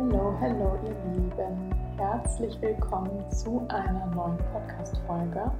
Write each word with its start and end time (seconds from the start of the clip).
Hallo, 0.00 0.34
hallo 0.40 0.78
ihr 0.86 1.12
Lieben. 1.12 1.74
Herzlich 1.98 2.58
willkommen 2.62 3.30
zu 3.30 3.66
einer 3.68 4.06
neuen 4.06 4.38
Podcast-Folge, 4.50 5.52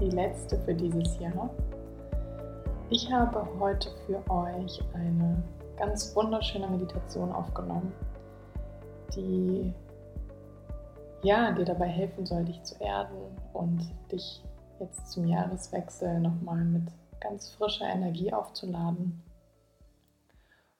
die 0.00 0.10
letzte 0.10 0.56
für 0.60 0.72
dieses 0.72 1.18
Jahr. 1.18 1.50
Ich 2.90 3.12
habe 3.12 3.44
heute 3.58 3.90
für 4.06 4.22
euch 4.30 4.80
eine 4.94 5.42
ganz 5.76 6.14
wunderschöne 6.14 6.68
Meditation 6.68 7.32
aufgenommen, 7.32 7.92
die 9.16 9.74
ja, 11.24 11.50
dir 11.50 11.64
dabei 11.64 11.88
helfen 11.88 12.24
soll, 12.24 12.44
dich 12.44 12.62
zu 12.62 12.80
erden 12.80 13.36
und 13.52 13.80
dich 14.12 14.44
jetzt 14.78 15.10
zum 15.10 15.26
Jahreswechsel 15.26 16.20
nochmal 16.20 16.64
mit 16.64 16.86
ganz 17.18 17.50
frischer 17.50 17.88
Energie 17.88 18.32
aufzuladen. 18.32 19.20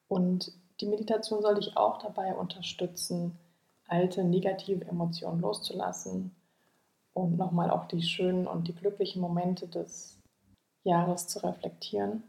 Und 0.06 0.52
die 0.80 0.86
Meditation 0.86 1.42
soll 1.42 1.56
dich 1.56 1.76
auch 1.76 1.98
dabei 1.98 2.34
unterstützen, 2.34 3.38
alte 3.86 4.22
negative 4.22 4.84
Emotionen 4.86 5.40
loszulassen 5.40 6.34
und 7.14 7.36
nochmal 7.36 7.70
auch 7.70 7.86
die 7.86 8.02
schönen 8.02 8.46
und 8.46 8.68
die 8.68 8.74
glücklichen 8.74 9.20
Momente 9.20 9.66
des 9.66 10.20
Jahres 10.84 11.26
zu 11.26 11.40
reflektieren. 11.40 12.22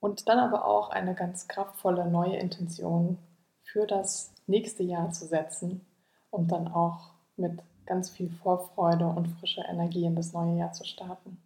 Und 0.00 0.28
dann 0.28 0.38
aber 0.38 0.66
auch 0.66 0.90
eine 0.90 1.14
ganz 1.14 1.48
kraftvolle 1.48 2.06
neue 2.06 2.36
Intention 2.36 3.18
für 3.62 3.86
das 3.86 4.32
nächste 4.46 4.82
Jahr 4.82 5.10
zu 5.10 5.26
setzen 5.26 5.84
und 6.30 6.52
dann 6.52 6.68
auch 6.68 7.12
mit 7.36 7.60
ganz 7.86 8.10
viel 8.10 8.30
Vorfreude 8.30 9.06
und 9.06 9.28
frischer 9.38 9.66
Energie 9.68 10.04
in 10.04 10.16
das 10.16 10.32
neue 10.32 10.58
Jahr 10.58 10.72
zu 10.72 10.84
starten. 10.84 11.38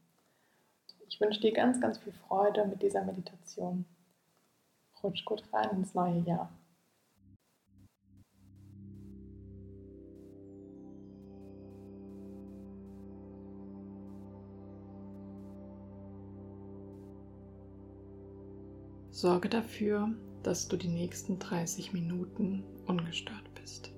Ich 1.09 1.21
wünsche 1.21 1.41
dir 1.41 1.53
ganz, 1.53 1.81
ganz 1.81 1.99
viel 1.99 2.13
Freude 2.13 2.67
mit 2.67 2.83
dieser 2.83 3.03
Meditation. 3.03 3.85
Rutsch 5.03 5.25
gut 5.25 5.43
rein 5.53 5.71
ins 5.79 5.95
neue 5.95 6.21
Jahr. 6.21 6.51
Sorge 19.11 19.49
dafür, 19.49 20.15
dass 20.45 20.69
du 20.69 20.77
die 20.77 20.87
nächsten 20.87 21.41
30 21.41 21.93
Minuten 21.93 22.63
ungestört 22.87 23.53
bist. 23.57 23.91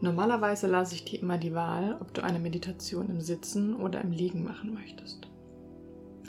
Normalerweise 0.00 0.68
lasse 0.68 0.94
ich 0.94 1.04
dir 1.04 1.20
immer 1.20 1.38
die 1.38 1.54
Wahl, 1.54 1.96
ob 2.00 2.14
du 2.14 2.22
eine 2.22 2.38
Meditation 2.38 3.08
im 3.08 3.20
Sitzen 3.20 3.74
oder 3.74 4.00
im 4.00 4.12
Liegen 4.12 4.44
machen 4.44 4.72
möchtest. 4.72 5.26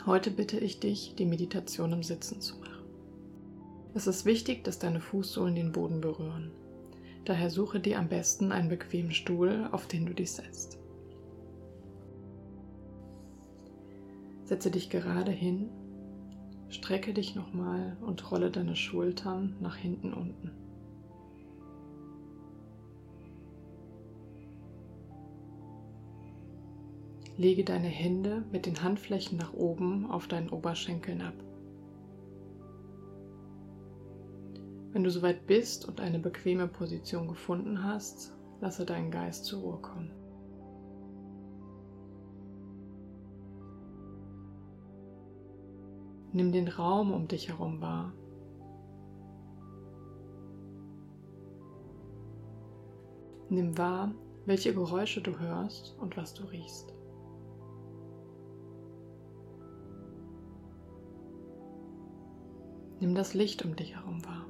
Heute 0.06 0.32
bitte 0.32 0.58
ich 0.58 0.80
dich, 0.80 1.14
die 1.16 1.26
Meditation 1.26 1.92
im 1.92 2.02
Sitzen 2.02 2.40
zu 2.40 2.56
machen. 2.56 2.84
Es 3.94 4.06
ist 4.06 4.24
wichtig, 4.24 4.64
dass 4.64 4.78
deine 4.78 5.00
Fußsohlen 5.00 5.54
den 5.54 5.72
Boden 5.72 6.00
berühren. 6.00 6.50
Daher 7.24 7.50
suche 7.50 7.78
dir 7.78 7.98
am 7.98 8.08
besten 8.08 8.50
einen 8.50 8.68
bequemen 8.68 9.12
Stuhl, 9.12 9.68
auf 9.70 9.86
den 9.86 10.06
du 10.06 10.14
dich 10.14 10.32
setzt. 10.32 10.78
Setze 14.44 14.70
dich 14.72 14.90
gerade 14.90 15.30
hin, 15.30 15.68
strecke 16.70 17.14
dich 17.14 17.36
nochmal 17.36 17.96
und 18.00 18.32
rolle 18.32 18.50
deine 18.50 18.74
Schultern 18.74 19.54
nach 19.60 19.76
hinten 19.76 20.12
unten. 20.12 20.50
Lege 27.40 27.64
deine 27.64 27.88
Hände 27.88 28.44
mit 28.52 28.66
den 28.66 28.82
Handflächen 28.82 29.38
nach 29.38 29.54
oben 29.54 30.04
auf 30.10 30.28
deinen 30.28 30.50
Oberschenkeln 30.50 31.22
ab. 31.22 31.32
Wenn 34.92 35.04
du 35.04 35.10
soweit 35.10 35.46
bist 35.46 35.88
und 35.88 36.02
eine 36.02 36.18
bequeme 36.18 36.68
Position 36.68 37.28
gefunden 37.28 37.82
hast, 37.82 38.36
lasse 38.60 38.84
deinen 38.84 39.10
Geist 39.10 39.46
zur 39.46 39.62
Ruhe 39.62 39.78
kommen. 39.78 40.10
Nimm 46.34 46.52
den 46.52 46.68
Raum 46.68 47.10
um 47.10 47.26
dich 47.26 47.48
herum 47.48 47.80
wahr. 47.80 48.12
Nimm 53.48 53.78
wahr, 53.78 54.12
welche 54.44 54.74
Geräusche 54.74 55.22
du 55.22 55.38
hörst 55.38 55.96
und 55.98 56.18
was 56.18 56.34
du 56.34 56.44
riechst. 56.44 56.92
Nimm 63.00 63.14
das 63.14 63.32
Licht 63.32 63.64
um 63.64 63.74
dich 63.74 63.96
herum 63.96 64.22
wahr. 64.26 64.46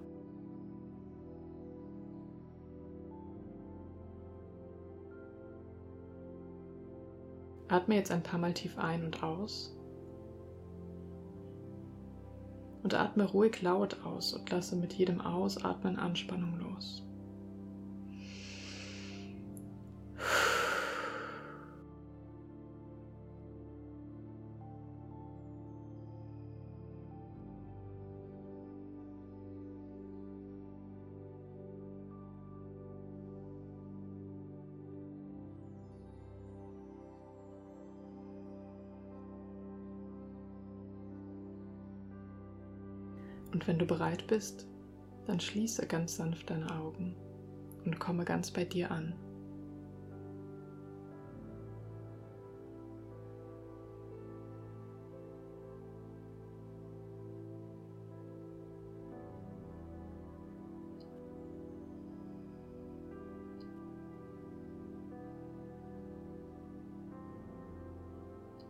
Atme 7.68 7.94
jetzt 7.94 8.10
ein 8.10 8.24
paar 8.24 8.40
Mal 8.40 8.52
tief 8.52 8.76
ein 8.76 9.04
und 9.04 9.22
aus. 9.22 9.76
Und 12.82 12.94
atme 12.94 13.24
ruhig 13.24 13.62
laut 13.62 14.04
aus 14.04 14.34
und 14.34 14.50
lasse 14.50 14.74
mit 14.74 14.94
jedem 14.94 15.20
Ausatmen 15.20 15.96
Anspannung 15.96 16.58
los. 16.58 17.04
Und 43.60 43.68
wenn 43.68 43.78
du 43.78 43.84
bereit 43.84 44.26
bist, 44.26 44.66
dann 45.26 45.38
schließe 45.38 45.86
ganz 45.86 46.16
sanft 46.16 46.48
deine 46.48 46.70
Augen 46.80 47.14
und 47.84 48.00
komme 48.00 48.24
ganz 48.24 48.50
bei 48.50 48.64
dir 48.64 48.90
an. 48.90 49.12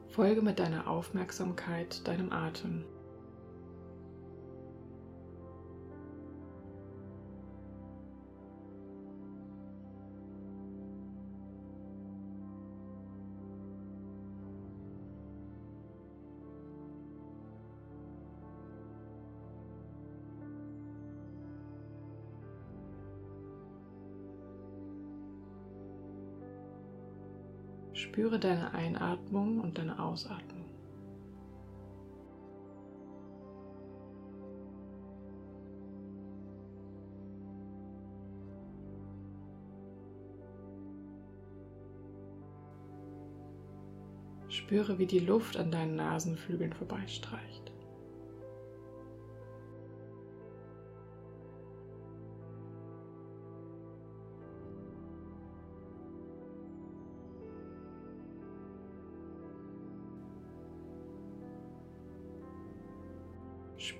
Folge 0.08 0.42
mit 0.42 0.58
deiner 0.58 0.88
Aufmerksamkeit 0.88 2.08
deinem 2.08 2.32
Atem. 2.32 2.84
Spüre 28.00 28.38
deine 28.38 28.72
Einatmung 28.72 29.60
und 29.60 29.76
deine 29.76 30.02
Ausatmung. 30.02 30.64
Spüre, 44.48 44.98
wie 44.98 45.06
die 45.06 45.18
Luft 45.18 45.58
an 45.58 45.70
deinen 45.70 45.96
Nasenflügeln 45.96 46.72
vorbeistreicht. 46.72 47.69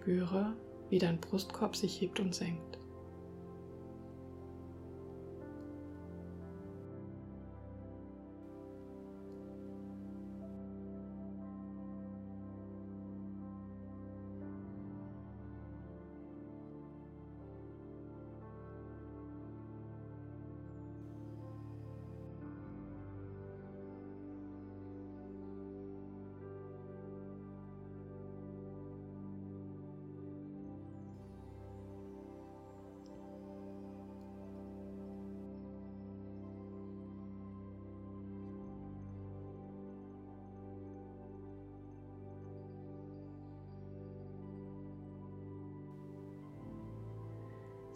Spüre, 0.01 0.55
wie 0.89 0.99
dein 0.99 1.21
Brustkorb 1.21 1.77
sich 1.77 2.01
hebt 2.01 2.21
und 2.21 2.35
senkt. 2.35 2.80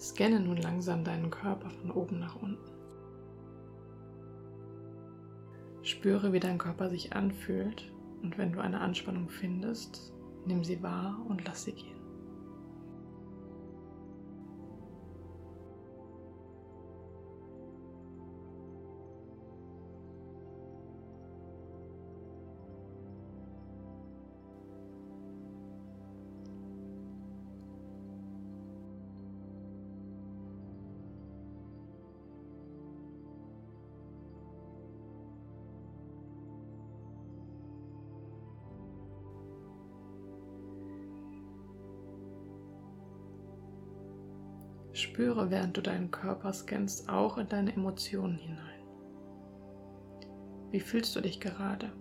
Scanne 0.04 0.38
nun 0.38 0.58
langsam 0.58 1.02
deinen 1.02 1.30
Körper 1.30 1.70
von 1.70 1.90
oben 1.90 2.18
nach 2.18 2.36
unten. 2.36 2.70
Spüre, 5.82 6.34
wie 6.34 6.40
dein 6.40 6.58
Körper 6.58 6.90
sich 6.90 7.14
anfühlt 7.14 7.90
und 8.22 8.36
wenn 8.36 8.52
du 8.52 8.60
eine 8.60 8.80
Anspannung 8.80 9.30
findest, 9.30 10.12
nimm 10.44 10.62
sie 10.62 10.82
wahr 10.82 11.24
und 11.26 11.46
lass 11.46 11.64
sie 11.64 11.72
gehen. 11.72 12.03
Spüre, 45.14 45.48
während 45.48 45.76
du 45.76 45.80
deinen 45.80 46.10
Körper 46.10 46.52
scannst, 46.52 47.08
auch 47.08 47.38
in 47.38 47.48
deine 47.48 47.72
Emotionen 47.72 48.36
hinein. 48.36 48.82
Wie 50.72 50.80
fühlst 50.80 51.14
du 51.14 51.20
dich 51.20 51.38
gerade? 51.38 51.92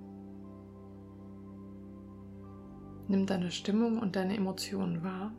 Nimm 3.07 3.27
deine 3.27 3.51
Stimmung 3.51 3.99
und 3.99 4.15
deine 4.15 4.35
Emotionen 4.35 5.03
wahr. 5.03 5.31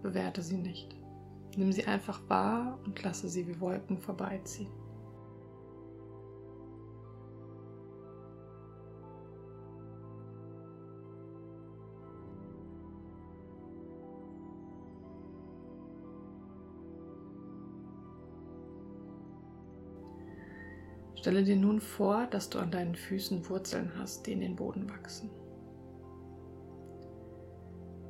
Bewerte 0.00 0.40
sie 0.40 0.56
nicht. 0.56 0.96
Nimm 1.58 1.72
sie 1.72 1.84
einfach 1.84 2.26
wahr 2.30 2.78
und 2.86 3.02
lasse 3.02 3.28
sie 3.28 3.46
wie 3.46 3.60
Wolken 3.60 3.98
vorbeiziehen. 3.98 4.72
Stelle 21.22 21.44
dir 21.44 21.54
nun 21.54 21.80
vor, 21.80 22.26
dass 22.26 22.50
du 22.50 22.58
an 22.58 22.72
deinen 22.72 22.96
Füßen 22.96 23.48
Wurzeln 23.48 23.92
hast, 23.96 24.26
die 24.26 24.32
in 24.32 24.40
den 24.40 24.56
Boden 24.56 24.90
wachsen. 24.90 25.30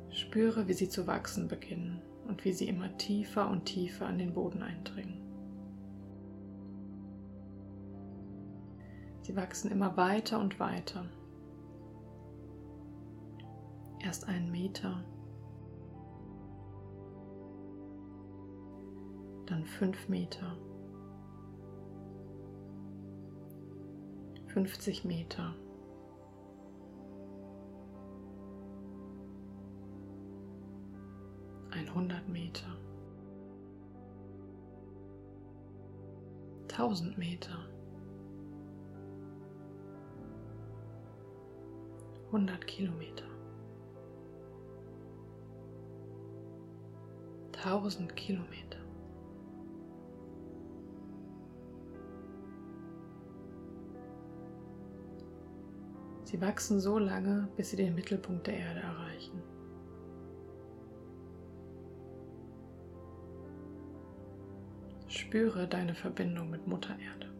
Spüre, 0.09 0.67
wie 0.67 0.73
sie 0.73 0.89
zu 0.89 1.05
wachsen 1.05 1.47
beginnen 1.47 2.01
und 2.27 2.43
wie 2.43 2.53
sie 2.53 2.67
immer 2.67 2.97
tiefer 2.97 3.47
und 3.51 3.65
tiefer 3.65 4.07
an 4.07 4.17
den 4.17 4.33
Boden 4.33 4.63
eindringen. 4.63 5.21
Sie 9.21 9.35
wachsen 9.35 9.69
immer 9.69 9.95
weiter 9.95 10.39
und 10.39 10.59
weiter. 10.59 11.05
Erst 14.03 14.27
einen 14.27 14.49
Meter, 14.49 15.03
dann 19.45 19.65
fünf 19.65 20.09
Meter. 20.09 20.57
50 24.53 25.03
Meter. 25.03 25.55
Einhundert 31.71 32.29
Meter. 32.29 32.67
Tausend 36.67 37.17
Meter. 37.17 37.57
Hundert 42.31 42.67
Kilometer. 42.67 43.25
Tausend 47.53 48.15
Kilometer. 48.15 48.82
Sie 56.33 56.41
wachsen 56.41 56.79
so 56.79 56.97
lange, 56.97 57.47
bis 57.57 57.69
sie 57.69 57.75
den 57.75 57.93
Mittelpunkt 57.93 58.47
der 58.47 58.57
Erde 58.57 58.79
erreichen. 58.79 59.39
Spüre 65.07 65.67
deine 65.67 65.93
Verbindung 65.93 66.49
mit 66.49 66.65
Mutter 66.65 66.97
Erde. 66.97 67.31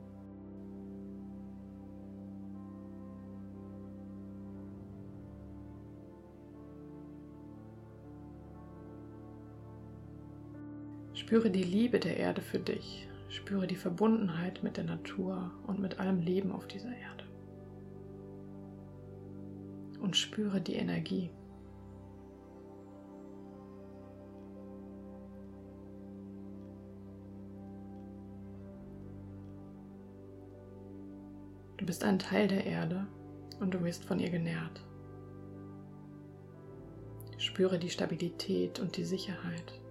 Spüre 11.16 11.50
die 11.50 11.63
Liebe 11.63 12.00
der 12.00 12.18
Erde 12.18 12.44
für 12.44 12.60
dich. 12.60 13.08
Spüre 13.29 13.65
die 13.65 13.75
Verbundenheit 13.75 14.62
mit 14.62 14.77
der 14.77 14.84
Natur 14.84 15.50
und 15.65 15.79
mit 15.79 16.00
allem 16.00 16.20
Leben 16.20 16.51
auf 16.51 16.68
dieser 16.68 16.96
Erde 16.96 17.23
und 20.03 20.17
spüre 20.17 20.60
die 20.60 20.75
Energie. 20.75 21.29
Du 31.77 31.86
bist 31.86 32.03
ein 32.03 32.19
Teil 32.19 32.48
der 32.50 32.65
Erde 32.65 33.07
und 33.62 33.74
du 33.74 33.83
wirst 33.83 34.03
von 34.03 34.19
ihr 34.19 34.29
genährt. 34.29 34.83
Spüre 37.38 37.79
die 37.79 37.89
Stabilität 37.89 38.79
und 38.79 38.98
die 38.98 39.05
Sicherheit. 39.05 39.81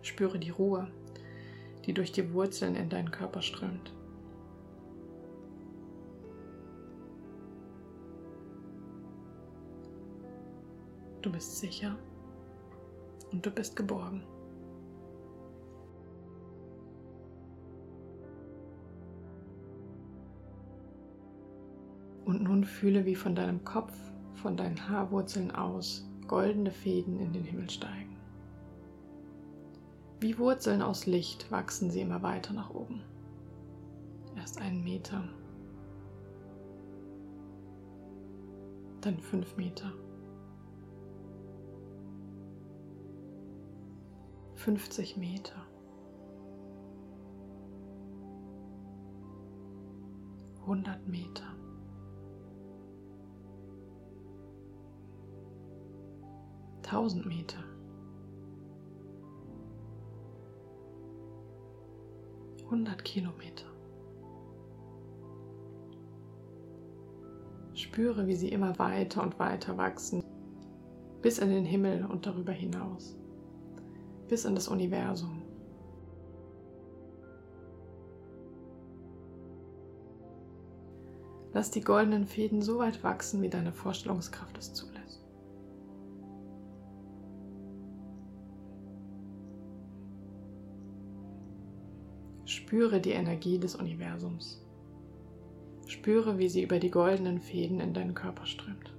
Spüre 0.00 0.38
die 0.38 0.50
Ruhe, 0.50 0.90
die 1.84 1.92
durch 1.92 2.12
die 2.12 2.32
Wurzeln 2.32 2.74
in 2.74 2.88
deinen 2.88 3.10
Körper 3.10 3.42
strömt. 3.42 3.92
Du 11.22 11.30
bist 11.30 11.58
sicher 11.58 11.96
und 13.30 13.46
du 13.46 13.50
bist 13.50 13.76
geborgen. 13.76 14.24
Und 22.24 22.42
nun 22.42 22.64
fühle, 22.64 23.04
wie 23.04 23.14
von 23.14 23.36
deinem 23.36 23.64
Kopf, 23.64 23.92
von 24.34 24.56
deinen 24.56 24.88
Haarwurzeln 24.88 25.52
aus 25.52 26.08
goldene 26.26 26.72
Fäden 26.72 27.20
in 27.20 27.32
den 27.32 27.44
Himmel 27.44 27.70
steigen. 27.70 28.16
Wie 30.20 30.38
Wurzeln 30.38 30.82
aus 30.82 31.06
Licht 31.06 31.50
wachsen 31.50 31.90
sie 31.90 32.00
immer 32.00 32.22
weiter 32.22 32.52
nach 32.52 32.70
oben. 32.70 33.02
Erst 34.36 34.60
einen 34.60 34.82
Meter, 34.82 35.28
dann 39.00 39.18
fünf 39.18 39.56
Meter. 39.56 39.92
50 44.62 45.16
Meter. 45.16 45.66
100 50.60 51.08
Meter. 51.08 51.42
Tausend 56.82 57.26
Meter. 57.26 57.58
Hundert 62.70 63.04
Kilometer. 63.04 63.66
Spüre, 67.74 68.28
wie 68.28 68.36
sie 68.36 68.50
immer 68.50 68.78
weiter 68.78 69.24
und 69.24 69.40
weiter 69.40 69.76
wachsen, 69.76 70.22
bis 71.20 71.40
in 71.40 71.50
den 71.50 71.64
Himmel 71.64 72.06
und 72.06 72.26
darüber 72.26 72.52
hinaus 72.52 73.16
bis 74.32 74.46
in 74.46 74.54
das 74.54 74.66
Universum. 74.66 75.42
Lass 81.52 81.70
die 81.70 81.82
goldenen 81.82 82.26
Fäden 82.26 82.62
so 82.62 82.78
weit 82.78 83.04
wachsen, 83.04 83.42
wie 83.42 83.50
deine 83.50 83.74
Vorstellungskraft 83.74 84.56
es 84.56 84.72
zulässt. 84.72 85.22
Spüre 92.46 93.02
die 93.02 93.10
Energie 93.10 93.58
des 93.58 93.74
Universums. 93.74 94.64
Spüre, 95.86 96.38
wie 96.38 96.48
sie 96.48 96.62
über 96.62 96.78
die 96.78 96.90
goldenen 96.90 97.38
Fäden 97.38 97.80
in 97.80 97.92
deinen 97.92 98.14
Körper 98.14 98.46
strömt. 98.46 98.91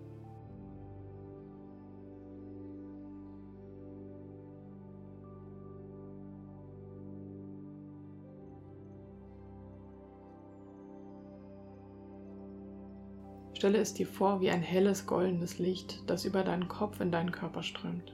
Stelle 13.63 13.77
es 13.77 13.93
dir 13.93 14.07
vor 14.07 14.41
wie 14.41 14.49
ein 14.49 14.61
helles 14.61 15.05
goldenes 15.05 15.57
Licht, 15.57 16.03
das 16.09 16.25
über 16.25 16.43
deinen 16.43 16.67
Kopf 16.67 16.99
in 16.99 17.13
deinen 17.13 17.31
Körper 17.31 17.63
strömt. 17.63 18.13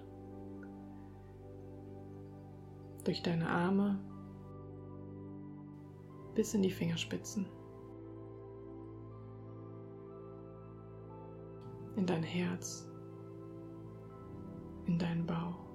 Durch 3.04 3.24
deine 3.24 3.50
Arme 3.50 4.00
bis 6.36 6.54
in 6.54 6.62
die 6.62 6.70
Fingerspitzen. 6.70 7.48
In 11.96 12.06
dein 12.06 12.22
Herz, 12.22 12.88
in 14.86 15.00
deinen 15.00 15.26
Bauch, 15.26 15.66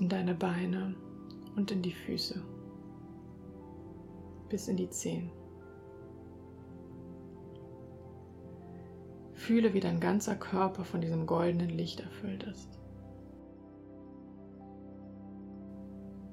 in 0.00 0.10
deine 0.10 0.34
Beine 0.34 0.94
und 1.56 1.70
in 1.70 1.80
die 1.80 1.94
Füße, 1.94 2.42
bis 4.50 4.68
in 4.68 4.76
die 4.76 4.90
Zehen. 4.90 5.39
Fühle, 9.50 9.74
wie 9.74 9.80
dein 9.80 9.98
ganzer 9.98 10.36
Körper 10.36 10.84
von 10.84 11.00
diesem 11.00 11.26
goldenen 11.26 11.70
Licht 11.70 11.98
erfüllt 11.98 12.44
ist. 12.44 12.78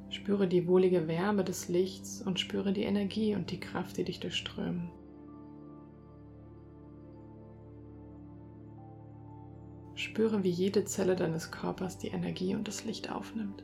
Spüre 0.09 0.47
die 0.47 0.67
wohlige 0.67 1.07
Wärme 1.07 1.43
des 1.43 1.67
Lichts 1.67 2.21
und 2.21 2.39
spüre 2.39 2.73
die 2.73 2.83
Energie 2.83 3.33
und 3.33 3.49
die 3.49 3.59
Kraft, 3.59 3.97
die 3.97 4.03
dich 4.03 4.19
durchströmen. 4.19 4.91
Spüre, 9.95 10.43
wie 10.43 10.51
jede 10.51 10.85
Zelle 10.85 11.15
deines 11.15 11.49
Körpers 11.49 11.97
die 11.97 12.09
Energie 12.09 12.53
und 12.53 12.67
das 12.67 12.85
Licht 12.85 13.11
aufnimmt. 13.11 13.63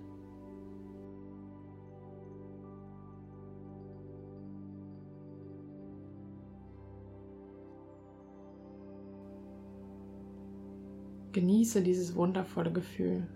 Genieße 11.34 11.82
dieses 11.82 12.16
wundervolle 12.16 12.72
Gefühl. 12.72 13.28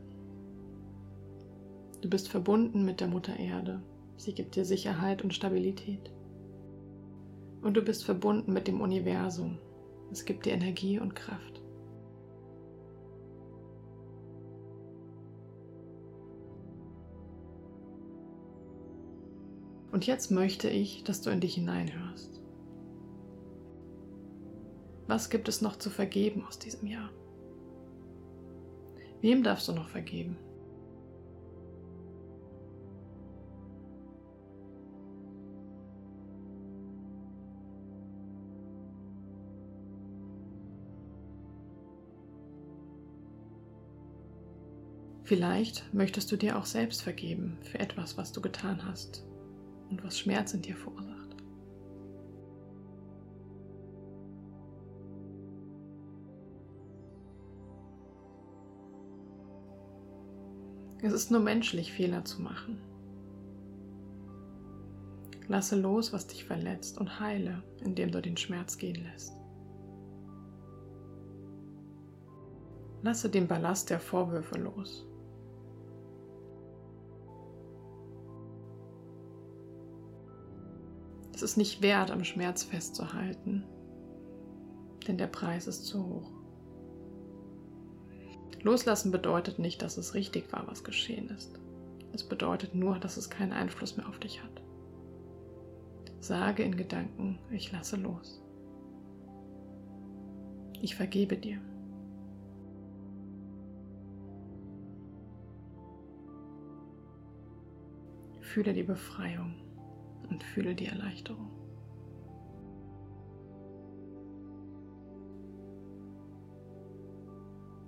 Du 2.01 2.09
bist 2.09 2.29
verbunden 2.29 2.85
mit 2.85 3.01
der 3.01 3.07
Mutter 3.07 3.37
Erde. 3.37 3.81
Sie 4.17 4.33
gibt 4.33 4.55
dir 4.55 4.65
Sicherheit 4.65 5.23
und 5.23 5.33
Stabilität. 5.33 6.11
Und 7.63 7.75
du 7.75 7.81
bist 7.81 8.05
verbunden 8.05 8.53
mit 8.53 8.67
dem 8.67 8.81
Universum. 8.81 9.57
Es 10.11 10.25
gibt 10.25 10.45
dir 10.45 10.53
Energie 10.53 10.99
und 10.99 11.15
Kraft. 11.15 11.59
Und 19.91 20.05
jetzt 20.05 20.29
möchte 20.29 20.69
ich, 20.69 21.03
dass 21.03 21.21
du 21.21 21.31
in 21.31 21.39
dich 21.39 21.55
hineinhörst. 21.55 22.39
Was 25.07 25.31
gibt 25.31 25.47
es 25.47 25.61
noch 25.61 25.77
zu 25.77 25.89
vergeben 25.89 26.45
aus 26.47 26.59
diesem 26.59 26.87
Jahr? 26.87 27.09
Wem 29.21 29.43
darfst 29.43 29.67
du 29.67 29.73
noch 29.73 29.89
vergeben? 29.89 30.37
Vielleicht 45.27 45.93
möchtest 45.93 46.31
du 46.31 46.37
dir 46.37 46.57
auch 46.57 46.65
selbst 46.65 47.01
vergeben 47.01 47.57
für 47.61 47.79
etwas, 47.79 48.17
was 48.17 48.31
du 48.31 48.39
getan 48.39 48.85
hast 48.85 49.25
und 49.89 50.01
was 50.01 50.17
Schmerz 50.17 50.53
in 50.53 50.61
dir 50.61 50.77
verursacht. 50.77 51.16
Es 61.07 61.13
ist 61.13 61.31
nur 61.31 61.39
menschlich, 61.39 61.93
Fehler 61.93 62.25
zu 62.25 62.41
machen. 62.41 62.81
Lasse 65.47 65.79
los, 65.79 66.11
was 66.11 66.27
dich 66.27 66.43
verletzt 66.43 66.97
und 66.97 67.21
heile, 67.21 67.63
indem 67.81 68.11
du 68.11 68.21
den 68.21 68.35
Schmerz 68.35 68.77
gehen 68.77 69.01
lässt. 69.05 69.31
Lasse 73.03 73.29
den 73.29 73.47
Ballast 73.47 73.89
der 73.89 74.01
Vorwürfe 74.01 74.59
los. 74.59 75.05
Es 81.33 81.41
ist 81.41 81.55
nicht 81.55 81.81
wert, 81.81 82.11
am 82.11 82.25
Schmerz 82.25 82.63
festzuhalten, 82.63 83.63
denn 85.07 85.17
der 85.17 85.27
Preis 85.27 85.67
ist 85.67 85.85
zu 85.85 86.05
hoch. 86.05 86.36
Loslassen 88.67 89.13
bedeutet 89.13 89.59
nicht, 89.59 89.81
dass 89.81 89.95
es 89.95 90.13
richtig 90.13 90.51
war, 90.51 90.67
was 90.67 90.83
geschehen 90.83 91.29
ist. 91.29 91.57
Es 92.11 92.21
bedeutet 92.21 92.75
nur, 92.75 92.99
dass 92.99 93.15
es 93.15 93.29
keinen 93.29 93.53
Einfluss 93.53 93.95
mehr 93.95 94.09
auf 94.09 94.19
dich 94.19 94.43
hat. 94.43 94.61
Sage 96.19 96.63
in 96.63 96.75
Gedanken, 96.75 97.39
ich 97.49 97.71
lasse 97.71 97.95
los. 97.95 98.43
Ich 100.81 100.97
vergebe 100.97 101.37
dir. 101.37 101.61
Fühle 108.41 108.73
die 108.73 108.83
Befreiung 108.83 109.55
und 110.29 110.43
fühle 110.43 110.75
die 110.75 110.87
Erleichterung. 110.87 111.51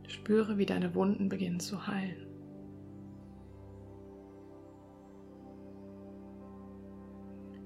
Spüre, 0.09 0.57
wie 0.57 0.65
deine 0.65 0.95
Wunden 0.95 1.29
beginnen 1.29 1.59
zu 1.59 1.85
heilen. 1.85 2.25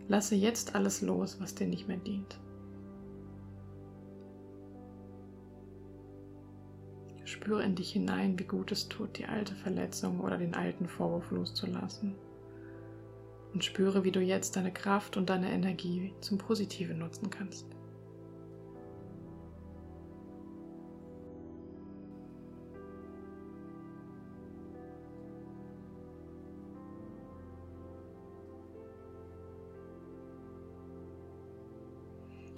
Lasse 0.10 0.36
jetzt 0.36 0.76
alles 0.76 1.02
los, 1.02 1.40
was 1.40 1.56
dir 1.56 1.68
nicht 1.68 1.88
mehr 1.88 1.98
dient. 1.98 2.38
Spüre 7.24 7.64
in 7.64 7.76
dich 7.76 7.94
hinein, 7.94 8.38
wie 8.38 8.44
gut 8.44 8.74
es 8.74 8.90
tut, 8.90 9.18
die 9.18 9.26
alte 9.26 9.56
Verletzung 9.56 10.20
oder 10.20 10.38
den 10.38 10.54
alten 10.54 10.88
Vorwurf 10.88 11.32
loszulassen. 11.32 12.16
Und 13.54 13.64
spüre, 13.64 14.04
wie 14.04 14.12
du 14.12 14.20
jetzt 14.20 14.58
deine 14.58 14.74
Kraft 14.74 15.16
und 15.16 15.30
deine 15.30 15.50
Energie 15.50 16.14
zum 16.20 16.38
Positiven 16.38 17.00
nutzen 17.00 17.30
kannst. 17.30 17.73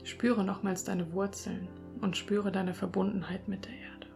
Spüre 0.06 0.44
nochmals 0.44 0.84
deine 0.84 1.12
Wurzeln 1.14 1.68
und 2.00 2.16
spüre 2.16 2.52
deine 2.52 2.76
Verbundenheit 2.76 3.48
mit 3.48 3.66
der 3.66 3.74
Erde. 3.74 4.08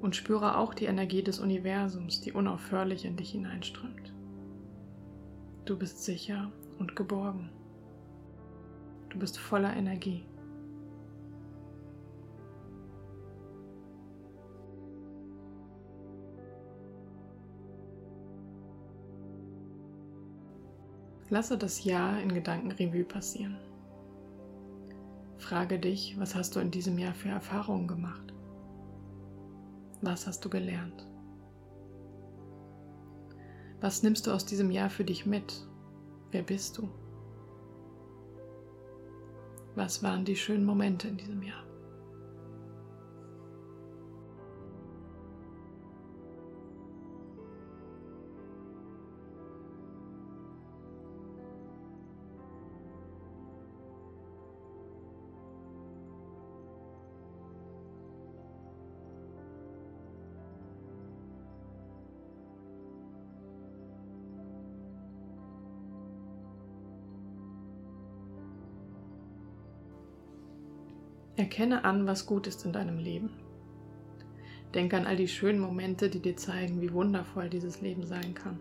Und 0.00 0.16
spüre 0.16 0.58
auch 0.58 0.74
die 0.74 0.86
Energie 0.86 1.22
des 1.22 1.38
Universums, 1.38 2.20
die 2.22 2.32
unaufhörlich 2.32 3.04
in 3.04 3.16
dich 3.16 3.30
hineinströmt. 3.30 4.12
Du 5.64 5.78
bist 5.78 6.02
sicher 6.02 6.50
und 6.80 6.96
geborgen. 6.96 7.50
Du 9.10 9.18
bist 9.20 9.38
voller 9.38 9.76
Energie. 9.76 10.24
Lasse 21.30 21.56
das 21.56 21.84
Jahr 21.84 22.20
in 22.20 22.34
Gedanken 22.34 22.72
Revue 22.72 23.04
passieren. 23.04 23.56
Frage 25.38 25.78
dich, 25.78 26.18
was 26.18 26.34
hast 26.34 26.56
du 26.56 26.60
in 26.60 26.70
diesem 26.70 26.98
Jahr 26.98 27.14
für 27.14 27.28
Erfahrungen 27.28 27.86
gemacht? 27.86 28.32
Was 30.00 30.26
hast 30.26 30.44
du 30.44 30.48
gelernt? 30.48 31.06
Was 33.80 34.02
nimmst 34.02 34.26
du 34.26 34.32
aus 34.32 34.46
diesem 34.46 34.70
Jahr 34.70 34.90
für 34.90 35.04
dich 35.04 35.26
mit? 35.26 35.66
Wer 36.30 36.42
bist 36.42 36.78
du? 36.78 36.88
Was 39.74 40.02
waren 40.02 40.24
die 40.24 40.36
schönen 40.36 40.64
Momente 40.64 41.08
in 41.08 41.18
diesem 41.18 41.42
Jahr? 41.42 41.65
Erkenne 71.36 71.84
an, 71.84 72.06
was 72.06 72.24
gut 72.24 72.46
ist 72.46 72.64
in 72.64 72.72
deinem 72.72 72.98
Leben. 72.98 73.30
Denk 74.74 74.94
an 74.94 75.06
all 75.06 75.16
die 75.16 75.28
schönen 75.28 75.58
Momente, 75.60 76.08
die 76.08 76.20
dir 76.20 76.36
zeigen, 76.36 76.80
wie 76.80 76.92
wundervoll 76.92 77.50
dieses 77.50 77.82
Leben 77.82 78.06
sein 78.06 78.34
kann. 78.34 78.58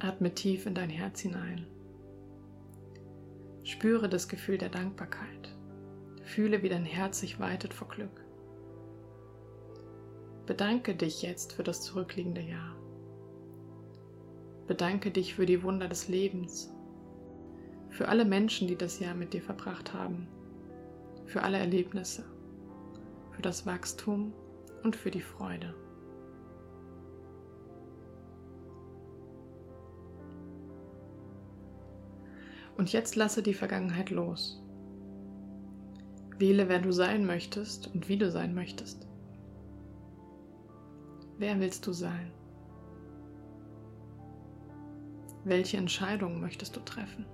Atme 0.00 0.32
tief 0.34 0.64
in 0.64 0.74
dein 0.74 0.90
Herz 0.90 1.20
hinein. 1.20 1.66
Spüre 3.62 4.08
das 4.08 4.28
Gefühl 4.28 4.56
der 4.56 4.70
Dankbarkeit. 4.70 5.57
Fühle, 6.28 6.62
wie 6.62 6.68
dein 6.68 6.84
Herz 6.84 7.20
sich 7.20 7.40
weitet 7.40 7.72
vor 7.72 7.88
Glück. 7.88 8.22
Bedanke 10.44 10.94
dich 10.94 11.22
jetzt 11.22 11.54
für 11.54 11.62
das 11.62 11.80
zurückliegende 11.80 12.42
Jahr. 12.42 12.76
Bedanke 14.66 15.10
dich 15.10 15.34
für 15.34 15.46
die 15.46 15.62
Wunder 15.62 15.88
des 15.88 16.08
Lebens, 16.08 16.70
für 17.88 18.08
alle 18.08 18.26
Menschen, 18.26 18.68
die 18.68 18.76
das 18.76 19.00
Jahr 19.00 19.14
mit 19.14 19.32
dir 19.32 19.40
verbracht 19.40 19.94
haben, 19.94 20.28
für 21.24 21.42
alle 21.42 21.56
Erlebnisse, 21.56 22.26
für 23.30 23.40
das 23.40 23.64
Wachstum 23.64 24.34
und 24.84 24.96
für 24.96 25.10
die 25.10 25.22
Freude. 25.22 25.74
Und 32.76 32.92
jetzt 32.92 33.16
lasse 33.16 33.42
die 33.42 33.54
Vergangenheit 33.54 34.10
los. 34.10 34.62
Wähle, 36.38 36.68
wer 36.68 36.78
du 36.78 36.92
sein 36.92 37.26
möchtest 37.26 37.92
und 37.94 38.08
wie 38.08 38.16
du 38.16 38.30
sein 38.30 38.54
möchtest. 38.54 39.06
Wer 41.38 41.58
willst 41.60 41.86
du 41.86 41.92
sein? 41.92 42.32
Welche 45.44 45.76
Entscheidungen 45.76 46.40
möchtest 46.40 46.76
du 46.76 46.80
treffen? 46.80 47.26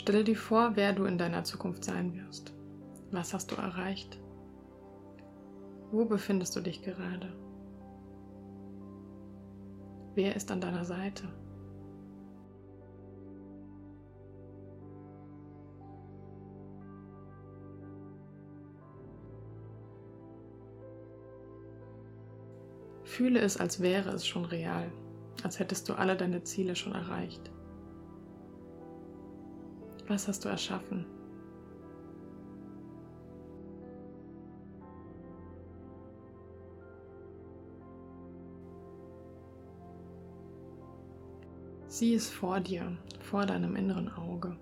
Stelle 0.00 0.24
dir 0.24 0.36
vor, 0.36 0.76
wer 0.76 0.92
du 0.92 1.04
in 1.04 1.18
deiner 1.18 1.44
Zukunft 1.44 1.84
sein 1.84 2.14
wirst. 2.14 2.52
Was 3.12 3.34
hast 3.34 3.52
du 3.52 3.56
erreicht? 3.56 4.18
Wo 5.90 6.04
befindest 6.04 6.56
du 6.56 6.60
dich 6.60 6.82
gerade? 6.82 7.32
Wer 10.14 10.34
ist 10.34 10.50
an 10.50 10.60
deiner 10.60 10.84
Seite? 10.84 11.24
Fühle 23.20 23.40
es, 23.40 23.58
als 23.58 23.82
wäre 23.82 24.08
es 24.12 24.26
schon 24.26 24.46
real, 24.46 24.90
als 25.42 25.58
hättest 25.58 25.86
du 25.90 25.92
alle 25.92 26.16
deine 26.16 26.42
Ziele 26.42 26.74
schon 26.74 26.94
erreicht. 26.94 27.50
Was 30.08 30.26
hast 30.26 30.42
du 30.42 30.48
erschaffen? 30.48 31.04
Sieh 41.88 42.14
es 42.14 42.30
vor 42.30 42.60
dir, 42.60 42.96
vor 43.20 43.44
deinem 43.44 43.76
inneren 43.76 44.08
Auge 44.08 44.56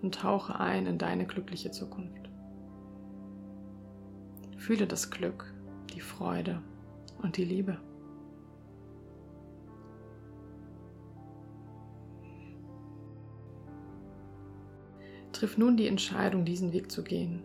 und 0.00 0.14
tauche 0.14 0.60
ein 0.60 0.86
in 0.86 0.98
deine 0.98 1.26
glückliche 1.26 1.72
Zukunft. 1.72 2.30
Fühle 4.58 4.86
das 4.86 5.10
Glück, 5.10 5.52
die 5.92 6.00
Freude 6.00 6.62
und 7.20 7.36
die 7.36 7.44
Liebe. 7.44 7.80
Triff 15.36 15.58
nun 15.58 15.76
die 15.76 15.86
Entscheidung, 15.86 16.46
diesen 16.46 16.72
Weg 16.72 16.90
zu 16.90 17.04
gehen. 17.04 17.42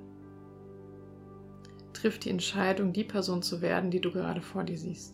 Triff 1.91 2.19
die 2.19 2.29
Entscheidung, 2.29 2.93
die 2.93 3.03
Person 3.03 3.41
zu 3.41 3.61
werden, 3.61 3.91
die 3.91 3.99
du 3.99 4.13
gerade 4.13 4.41
vor 4.41 4.63
dir 4.63 4.77
siehst. 4.77 5.13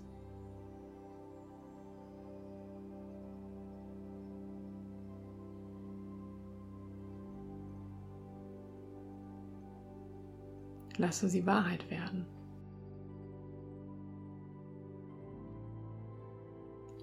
Lasse 10.97 11.29
sie 11.29 11.47
Wahrheit 11.47 11.89
werden. 11.89 12.27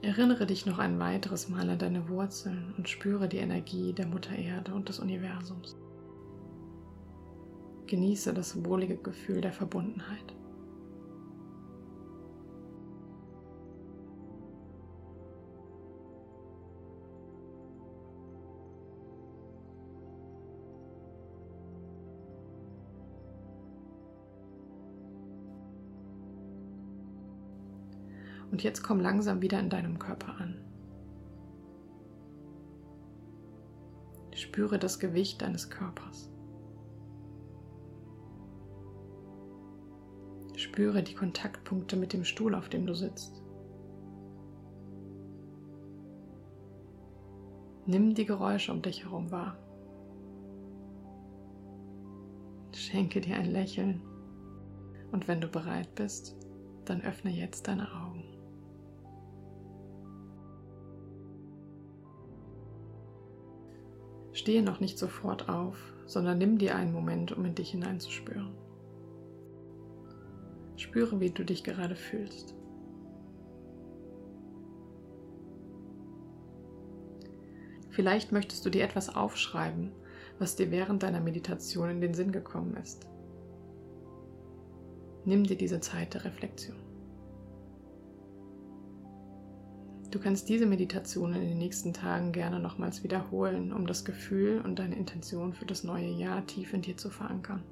Erinnere 0.05 0.45
dich 0.45 0.67
noch 0.67 0.79
ein 0.79 0.99
weiteres 0.99 1.49
Mal 1.49 1.71
an 1.71 1.79
deine 1.79 2.11
Wurzeln 2.11 2.75
und 2.77 2.91
spüre 2.91 3.27
die 3.27 3.39
Energie 3.39 3.95
der 3.95 4.07
Mutter 4.07 4.37
Erde 4.37 4.75
und 4.75 4.91
des 4.91 4.99
Universums. 4.99 5.79
Genieße 7.87 8.35
das 8.35 8.67
wohlige 8.67 8.99
Gefühl 8.99 9.41
der 9.41 9.55
Verbundenheit. 9.55 10.35
Und 28.55 28.63
jetzt 28.63 28.85
komm 28.85 29.01
langsam 29.01 29.43
wieder 29.43 29.59
in 29.59 29.69
deinem 29.69 29.99
Körper 29.99 30.37
an. 30.39 30.55
Spüre 34.33 34.79
das 34.79 35.01
Gewicht 35.01 35.43
deines 35.43 35.71
Körpers. 35.71 36.31
Spüre 40.55 41.03
die 41.03 41.15
Kontaktpunkte 41.15 41.97
mit 41.97 42.13
dem 42.13 42.23
Stuhl, 42.23 42.55
auf 42.55 42.69
dem 42.69 42.87
du 42.87 42.95
sitzt. 42.95 43.43
Nimm 47.87 48.15
die 48.15 48.25
Geräusche 48.25 48.71
um 48.71 48.83
dich 48.83 49.03
herum 49.03 49.33
wahr. 49.33 49.57
Schenke 52.73 53.21
dir 53.21 53.35
ein 53.35 53.51
Lächeln 53.51 54.01
und 55.11 55.27
wenn 55.27 55.41
du 55.41 55.49
bereit 55.49 55.93
bist, 55.97 56.37
dann 56.85 57.03
öffne 57.03 57.33
jetzt 57.33 57.67
deine 57.67 57.93
Augen. 57.93 58.14
Stehe 64.45 64.63
noch 64.63 64.79
nicht 64.79 64.99
sofort 64.99 65.49
auf, 65.49 65.75
sondern 66.05 66.37
nimm 66.37 66.59
dir 66.59 66.77
einen 66.77 66.93
Moment, 66.93 67.33
um 67.33 67.47
in 67.47 67.55
dich 67.55 67.71
hineinzuspüren. 67.71 68.53
Spüre, 70.77 71.19
wie 71.19 71.31
du 71.31 71.47
dich 71.47 71.65
gerade 71.65 71.97
fühlst. 71.97 72.55
Vielleicht 77.89 78.33
möchtest 78.33 78.67
du 78.67 78.69
dir 78.69 78.85
etwas 78.85 79.17
aufschreiben, 79.17 79.93
was 80.39 80.57
dir 80.57 80.71
während 80.71 81.03
deiner 81.03 81.21
Meditation 81.21 81.89
in 81.89 82.03
den 82.03 82.13
Sinn 82.13 82.31
gekommen 82.31 82.77
ist. 82.77 83.07
Nimm 85.25 85.45
dir 85.45 85.57
diese 85.57 85.81
Zeit 85.81 86.13
der 86.13 86.27
Reflexion. 86.27 86.84
Du 90.15 90.21
kannst 90.21 90.49
diese 90.49 90.65
Meditation 90.65 91.35
in 91.35 91.41
den 91.41 91.59
nächsten 91.59 91.93
Tagen 91.93 92.31
gerne 92.31 92.61
nochmals 92.61 93.03
wiederholen, 93.03 93.73
um 93.73 93.85
das 93.85 94.05
Gefühl 94.05 94.61
und 94.61 94.79
deine 94.79 94.95
Intention 94.95 95.53
für 95.53 95.67
das 95.67 95.83
neue 95.83 96.09
Jahr 96.09 96.47
tief 96.47 96.73
in 96.73 96.83
dir 96.83 96.97
zu 96.97 97.11
verankern. 97.11 97.65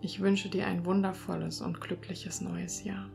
Ich 0.00 0.18
wünsche 0.18 0.48
dir 0.48 0.66
ein 0.66 0.84
wundervolles 0.84 1.60
und 1.60 1.80
glückliches 1.80 2.40
neues 2.40 2.82
Jahr. 2.82 3.08